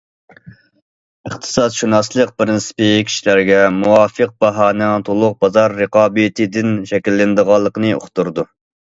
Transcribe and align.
ئىقتىسادشۇناسلىق 1.31 2.31
پىرىنسىپى 2.39 2.87
كىشىلەرگە 3.09 3.59
مۇۋاپىق 3.75 4.33
باھانىڭ 4.45 5.05
تولۇق 5.11 5.37
بازار 5.45 5.77
رىقابىتىدىن 5.83 6.73
شەكىللىنىدىغانلىقى 6.93 7.93
ئۇقتۇرىدۇ. 7.99 8.49